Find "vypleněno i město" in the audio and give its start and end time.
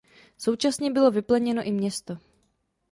1.11-2.17